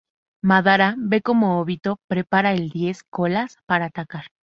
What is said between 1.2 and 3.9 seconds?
cómo Obito prepara al Diez Colas para